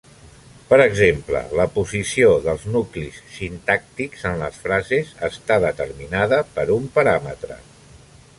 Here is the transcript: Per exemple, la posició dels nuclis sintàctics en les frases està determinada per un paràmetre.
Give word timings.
Per 0.69 0.77
exemple, 0.85 1.41
la 1.59 1.67
posició 1.75 2.31
dels 2.47 2.65
nuclis 2.77 3.19
sintàctics 3.35 4.25
en 4.33 4.41
les 4.43 4.59
frases 4.65 5.13
està 5.29 5.61
determinada 5.69 6.41
per 6.59 6.67
un 6.79 6.91
paràmetre. 6.99 7.61